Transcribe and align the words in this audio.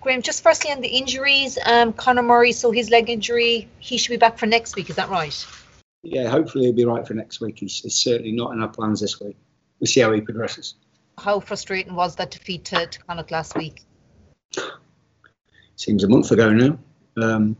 Graham, 0.00 0.22
just 0.22 0.42
firstly 0.42 0.70
on 0.72 0.80
the 0.80 0.88
injuries, 0.88 1.58
um, 1.64 1.92
Conor 1.92 2.22
Murray, 2.22 2.52
so 2.52 2.70
his 2.70 2.90
leg 2.90 3.10
injury, 3.10 3.68
he 3.78 3.98
should 3.98 4.10
be 4.10 4.16
back 4.16 4.38
for 4.38 4.46
next 4.46 4.76
week. 4.76 4.88
Is 4.88 4.96
that 4.96 5.10
right? 5.10 5.46
Yeah, 6.02 6.28
hopefully 6.28 6.64
he'll 6.64 6.74
be 6.74 6.86
right 6.86 7.06
for 7.06 7.14
next 7.14 7.40
week. 7.40 7.58
He's, 7.58 7.80
he's 7.80 7.96
certainly 7.96 8.32
not 8.32 8.52
in 8.52 8.62
our 8.62 8.68
plans 8.68 9.00
this 9.00 9.20
week. 9.20 9.36
We'll 9.78 9.88
see 9.88 10.00
how 10.00 10.12
he 10.12 10.22
progresses. 10.22 10.74
How 11.18 11.40
frustrating 11.40 11.94
was 11.94 12.16
that 12.16 12.30
defeat 12.30 12.64
to, 12.66 12.86
to 12.86 12.98
Connacht 13.00 13.30
last 13.30 13.56
week? 13.56 13.82
Seems 15.76 16.04
a 16.04 16.08
month 16.08 16.30
ago 16.30 16.50
now. 16.50 16.78
Um, 17.20 17.56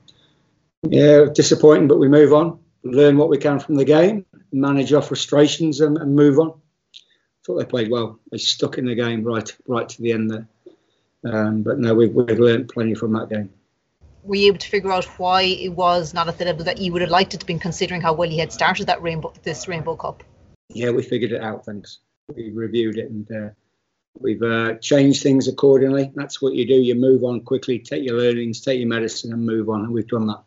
yeah, 0.83 1.27
disappointing, 1.33 1.89
but 1.89 1.99
we 1.99 2.09
move 2.09 2.33
on. 2.33 2.59
Learn 2.83 3.19
what 3.19 3.29
we 3.29 3.37
can 3.37 3.61
from 3.61 3.75
the 3.75 3.85
game, 3.85 4.25
manage 4.51 4.93
our 4.95 5.03
frustrations, 5.03 5.81
and, 5.81 5.99
and 5.99 6.17
move 6.17 6.39
on. 6.39 6.59
Thought 7.45 7.59
they 7.59 7.65
played 7.67 7.91
well. 7.91 8.19
They 8.31 8.39
stuck 8.39 8.79
in 8.79 8.87
the 8.87 8.95
game 8.95 9.25
right, 9.25 9.55
right 9.67 9.89
to 9.89 10.03
the 10.03 10.13
end 10.13 10.31
there. 10.31 10.49
Um, 11.25 11.63
but 11.63 11.79
no, 11.79 11.95
we've, 11.95 12.13
we've 12.13 12.39
learned 12.39 12.69
plenty 12.69 12.95
from 12.95 13.13
that 13.13 13.29
game. 13.29 13.51
Were 14.23 14.37
you 14.37 14.49
able 14.49 14.59
to 14.59 14.69
figure 14.69 14.93
out 14.93 15.05
why 15.19 15.43
it 15.43 15.71
was 15.71 16.13
not 16.13 16.29
at 16.29 16.39
the 16.39 16.45
level 16.45 16.65
that 16.65 16.79
you 16.79 16.93
would 16.93 17.03
have 17.03 17.11
liked 17.11 17.35
it 17.35 17.41
to 17.41 17.47
be, 17.47 17.59
considering 17.59 18.01
how 18.01 18.13
well 18.13 18.29
he 18.29 18.39
had 18.39 18.53
started 18.53 18.87
that 18.87 19.03
rainbow, 19.03 19.33
this 19.43 19.67
Rainbow 19.67 19.97
Cup? 19.97 20.23
Yeah, 20.69 20.91
we 20.91 21.03
figured 21.03 21.33
it 21.33 21.43
out. 21.43 21.65
Thanks. 21.65 21.99
We 22.35 22.51
reviewed 22.51 22.99
it 22.99 23.11
and 23.11 23.31
uh, 23.31 23.49
we've 24.19 24.43
uh, 24.43 24.75
changed 24.75 25.23
things 25.23 25.49
accordingly. 25.49 26.13
That's 26.15 26.41
what 26.41 26.55
you 26.55 26.67
do. 26.67 26.75
You 26.75 26.95
move 26.95 27.25
on 27.25 27.41
quickly, 27.41 27.79
take 27.79 28.05
your 28.05 28.19
learnings, 28.19 28.61
take 28.61 28.79
your 28.79 28.89
medicine, 28.89 29.33
and 29.33 29.45
move 29.45 29.69
on. 29.69 29.81
And 29.85 29.93
we've 29.93 30.07
done 30.07 30.27
that. 30.27 30.43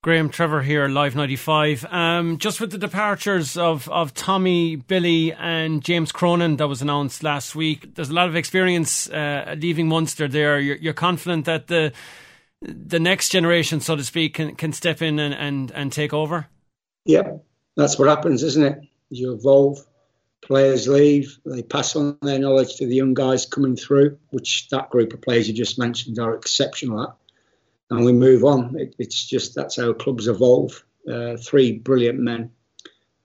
Graham 0.00 0.28
Trevor 0.28 0.62
here, 0.62 0.86
Live 0.86 1.16
95. 1.16 1.84
Um, 1.86 2.38
just 2.38 2.60
with 2.60 2.70
the 2.70 2.78
departures 2.78 3.56
of, 3.56 3.88
of 3.88 4.14
Tommy, 4.14 4.76
Billy, 4.76 5.32
and 5.32 5.82
James 5.82 6.12
Cronin 6.12 6.56
that 6.58 6.68
was 6.68 6.80
announced 6.80 7.24
last 7.24 7.56
week, 7.56 7.96
there's 7.96 8.10
a 8.10 8.14
lot 8.14 8.28
of 8.28 8.36
experience 8.36 9.10
uh, 9.10 9.56
leaving 9.58 9.88
Munster 9.88 10.28
there. 10.28 10.60
You're, 10.60 10.76
you're, 10.76 10.92
confident 10.92 11.46
that 11.46 11.66
the 11.66 11.92
the 12.62 13.00
next 13.00 13.30
generation, 13.30 13.80
so 13.80 13.96
to 13.96 14.04
speak, 14.04 14.34
can, 14.34 14.54
can 14.54 14.72
step 14.72 15.02
in 15.02 15.18
and, 15.18 15.34
and, 15.34 15.72
and 15.72 15.92
take 15.92 16.12
over? 16.12 16.46
Yeah, 17.04 17.38
that's 17.76 17.98
what 17.98 18.08
happens, 18.08 18.44
isn't 18.44 18.64
it? 18.64 18.80
You 19.10 19.32
evolve, 19.34 19.78
players 20.42 20.86
leave, 20.86 21.38
they 21.44 21.62
pass 21.62 21.96
on 21.96 22.18
their 22.22 22.38
knowledge 22.38 22.76
to 22.76 22.86
the 22.86 22.94
young 22.94 23.14
guys 23.14 23.46
coming 23.46 23.76
through, 23.76 24.18
which 24.30 24.68
that 24.70 24.90
group 24.90 25.12
of 25.12 25.22
players 25.22 25.48
you 25.48 25.54
just 25.54 25.78
mentioned 25.78 26.18
are 26.18 26.34
exceptional 26.34 27.02
at 27.02 27.10
and 27.90 28.04
we 28.04 28.12
move 28.12 28.44
on. 28.44 28.76
It, 28.78 28.94
it's 28.98 29.26
just 29.26 29.54
that's 29.54 29.76
how 29.76 29.92
clubs 29.92 30.28
evolve. 30.28 30.84
Uh, 31.08 31.36
three 31.36 31.78
brilliant 31.78 32.18
men, 32.18 32.50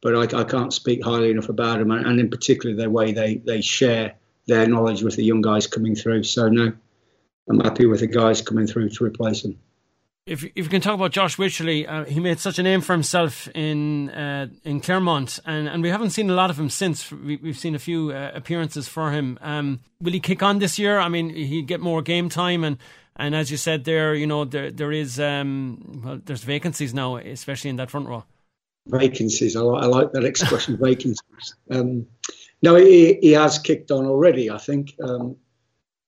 but 0.02 0.16
I, 0.16 0.40
I, 0.40 0.44
can't 0.46 0.72
speak 0.72 1.04
highly 1.04 1.32
enough 1.32 1.50
about 1.50 1.80
them, 1.80 1.92
and, 1.92 2.18
in 2.18 2.30
particular 2.30 2.74
the 2.74 2.90
way 2.90 3.12
they, 3.12 3.36
they 3.36 3.60
share 3.60 4.16
their 4.48 4.66
knowledge 4.68 5.04
with 5.04 5.18
the 5.18 5.24
young 5.24 5.42
guys 5.42 5.68
coming 5.68 5.94
through. 5.94 6.24
So 6.24 6.48
no, 6.48 6.72
I'm 7.50 7.60
happy 7.60 7.86
with 7.86 8.00
the 8.00 8.08
guys 8.08 8.42
coming 8.42 8.68
through 8.68 8.90
to 8.90 9.04
replace 9.04 9.42
them. 9.42 9.60
If 10.26 10.46
if 10.46 10.52
you 10.56 10.70
can 10.70 10.80
talk 10.80 10.94
about 10.94 11.12
Josh 11.12 11.36
Wycherley, 11.36 11.86
uh, 11.86 12.06
he 12.06 12.22
made 12.22 12.40
such 12.40 12.58
a 12.58 12.64
name 12.64 12.80
for 12.80 12.94
himself 12.94 13.50
in 13.50 14.10
uh, 14.12 14.48
in 14.64 14.80
Clermont, 14.80 15.40
and, 15.46 15.68
and 15.68 15.84
we 15.84 15.90
haven't 15.90 16.12
seen 16.12 16.30
a 16.30 16.34
lot 16.34 16.50
of 16.50 16.58
him 16.58 16.70
since. 16.70 17.12
We, 17.12 17.38
have 17.44 17.58
seen 17.58 17.76
a 17.76 17.80
few 17.80 18.12
uh, 18.12 18.32
appearances 18.34 18.88
for 18.88 19.12
him. 19.12 19.38
Um, 19.42 19.82
will 20.00 20.14
he 20.14 20.22
kick 20.22 20.42
on 20.42 20.60
this 20.60 20.80
year? 20.80 20.98
I 21.00 21.10
mean, 21.10 21.30
he 21.32 21.62
get 21.62 21.82
more 21.82 22.02
game 22.02 22.30
time 22.30 22.64
and 22.64 22.78
and 23.16 23.36
as 23.36 23.52
you 23.52 23.58
said 23.58 23.84
there, 23.84 24.16
you 24.16 24.28
know, 24.28 24.46
there 24.46 24.72
there 24.72 24.92
is 24.92 25.20
um, 25.20 26.02
well, 26.04 26.22
there's 26.24 26.44
vacancies 26.44 26.94
now, 26.94 27.18
especially 27.18 27.70
in 27.70 27.76
that 27.78 27.92
front 27.92 28.08
row. 28.08 28.24
Vacancies. 28.88 29.56
I, 29.56 29.62
I 29.62 29.86
like 29.86 30.12
that 30.12 30.26
expression, 30.26 30.78
vacancies. 30.82 31.56
Um, 31.70 32.08
no, 32.62 32.76
he, 32.76 33.16
he 33.22 33.32
has 33.32 33.60
kicked 33.60 33.92
on 33.92 34.06
already. 34.06 34.50
I 34.50 34.58
think 34.58 34.96
um, 35.04 35.38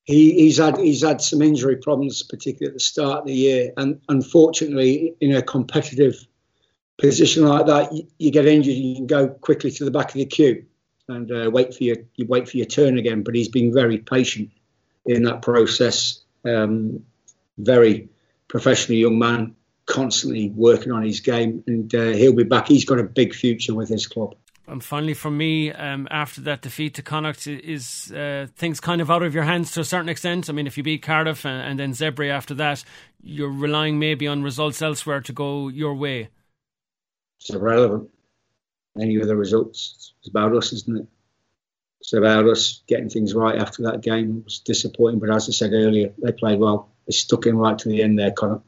he, 0.03 0.33
he's 0.33 0.57
had 0.57 0.77
he's 0.77 1.03
had 1.03 1.21
some 1.21 1.41
injury 1.41 1.77
problems, 1.77 2.23
particularly 2.23 2.71
at 2.71 2.73
the 2.73 2.79
start 2.79 3.19
of 3.19 3.25
the 3.27 3.33
year, 3.33 3.73
and 3.77 4.01
unfortunately, 4.09 5.15
in 5.21 5.35
a 5.35 5.41
competitive 5.41 6.15
position 6.97 7.45
like 7.45 7.65
that, 7.67 7.93
you, 7.93 8.07
you 8.17 8.31
get 8.31 8.45
injured, 8.45 8.73
you 8.73 8.95
can 8.95 9.07
go 9.07 9.27
quickly 9.27 9.69
to 9.69 9.85
the 9.85 9.91
back 9.91 10.09
of 10.09 10.15
the 10.15 10.25
queue 10.25 10.65
and 11.07 11.31
uh, 11.31 11.49
wait 11.51 11.73
for 11.73 11.83
your 11.83 11.97
you 12.15 12.25
wait 12.25 12.49
for 12.49 12.57
your 12.57 12.65
turn 12.65 12.97
again. 12.97 13.23
But 13.23 13.35
he's 13.35 13.49
been 13.49 13.73
very 13.73 13.99
patient 13.99 14.49
in 15.05 15.23
that 15.23 15.41
process 15.41 16.24
um, 16.45 17.03
very 17.57 18.09
professional 18.47 18.97
young 18.97 19.19
man, 19.19 19.55
constantly 19.85 20.49
working 20.49 20.91
on 20.91 21.03
his 21.03 21.19
game, 21.19 21.63
and 21.67 21.93
uh, 21.93 22.11
he'll 22.11 22.35
be 22.35 22.43
back. 22.43 22.67
He's 22.67 22.85
got 22.85 22.99
a 22.99 23.03
big 23.03 23.33
future 23.33 23.73
with 23.73 23.89
his 23.89 24.07
club. 24.07 24.35
And 24.67 24.83
finally, 24.83 25.13
for 25.13 25.29
me, 25.29 25.71
um, 25.71 26.07
after 26.09 26.41
that 26.41 26.63
defeat 26.63 26.95
to 26.95 27.03
Connacht, 27.03 27.45
is 27.45 28.11
uh, 28.11 28.47
things 28.55 28.79
kind 28.79 28.99
of 28.99 29.11
out 29.11 29.21
of 29.21 29.35
your 29.35 29.43
hands 29.43 29.71
to 29.73 29.81
a 29.81 29.83
certain 29.83 30.09
extent? 30.09 30.49
I 30.49 30.53
mean, 30.53 30.65
if 30.65 30.75
you 30.75 30.83
beat 30.83 31.03
Cardiff 31.03 31.45
and, 31.45 31.61
and 31.61 31.79
then 31.79 31.91
Zebre 31.91 32.31
after 32.31 32.55
that, 32.55 32.83
you're 33.21 33.51
relying 33.51 33.99
maybe 33.99 34.27
on 34.27 34.41
results 34.41 34.81
elsewhere 34.81 35.21
to 35.21 35.33
go 35.33 35.67
your 35.67 35.93
way. 35.93 36.29
It's 37.39 37.51
irrelevant. 37.51 38.09
Any 38.99 39.17
of 39.17 39.27
the 39.27 39.35
results, 39.35 40.13
it's 40.19 40.29
about 40.29 40.55
us, 40.55 40.73
isn't 40.73 40.97
it? 40.97 41.07
It's 42.05 42.13
about 42.13 42.47
us 42.47 42.83
getting 42.85 43.09
things 43.09 43.33
right 43.33 43.57
after 43.57 43.81
that 43.83 44.01
game. 44.01 44.43
Was 44.43 44.59
disappointing, 44.59 45.19
but 45.19 45.31
as 45.31 45.49
I 45.49 45.53
said 45.53 45.73
earlier, 45.73 46.13
they 46.21 46.31
played 46.31 46.59
well. 46.59 46.91
They 47.07 47.13
stuck 47.13 47.47
in 47.47 47.57
right 47.57 47.79
to 47.79 47.89
the 47.89 48.03
end 48.03 48.19
there, 48.19 48.31
Connor. 48.31 48.61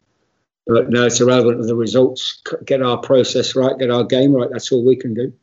But 0.65 0.89
no, 0.89 1.05
it's 1.05 1.21
irrelevant 1.21 1.59
of 1.59 1.67
the 1.67 1.75
results. 1.75 2.41
Get 2.65 2.81
our 2.81 2.97
process 2.97 3.55
right, 3.55 3.77
get 3.77 3.91
our 3.91 4.03
game 4.03 4.33
right. 4.33 4.49
That's 4.51 4.71
all 4.71 4.83
we 4.83 4.95
can 4.95 5.13
do. 5.13 5.33